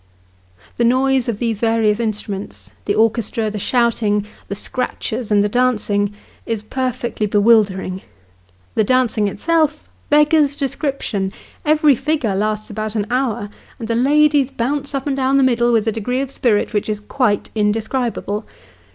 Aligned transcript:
The 0.77 0.83
noise 0.83 1.27
of 1.29 1.37
these 1.37 1.59
various 1.59 1.99
instruments, 1.99 2.71
the 2.85 2.95
orchestra, 2.95 3.51
the 3.51 3.59
shouting, 3.59 4.25
the" 4.47 4.55
scratchers," 4.67 5.29
and 5.29 5.43
the 5.43 5.47
dancing, 5.47 6.11
is 6.47 6.63
perfectly 6.63 7.27
bewildering. 7.27 8.01
The 8.73 8.83
dancing, 8.83 9.27
itself, 9.27 9.89
beggars 10.09 10.55
description 10.55 11.31
every 11.63 11.93
figure 11.93 12.35
lasts 12.35 12.71
about 12.71 12.95
an 12.95 13.05
hour, 13.11 13.51
and 13.77 13.87
the 13.87 13.93
ladies 13.93 14.49
bounce 14.49 14.95
up 14.95 15.05
and 15.05 15.15
down 15.15 15.37
the 15.37 15.43
middle, 15.43 15.71
with 15.71 15.85
a 15.85 15.91
degree 15.91 16.21
of 16.21 16.31
spirit 16.31 16.73
which 16.73 16.89
is 16.89 16.99
quite 16.99 17.51
indescribable. 17.53 18.45